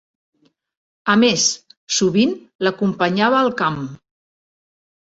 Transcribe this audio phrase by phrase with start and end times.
[1.13, 1.45] A més,
[1.99, 3.83] sovint l'acompanyava al camp.